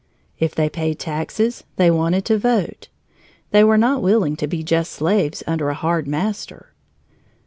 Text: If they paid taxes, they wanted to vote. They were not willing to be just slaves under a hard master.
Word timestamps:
If 0.39 0.55
they 0.55 0.67
paid 0.67 0.97
taxes, 0.97 1.63
they 1.75 1.91
wanted 1.91 2.25
to 2.25 2.37
vote. 2.39 2.87
They 3.51 3.63
were 3.63 3.77
not 3.77 4.01
willing 4.01 4.35
to 4.37 4.47
be 4.47 4.63
just 4.63 4.93
slaves 4.93 5.43
under 5.45 5.69
a 5.69 5.75
hard 5.75 6.07
master. 6.07 6.73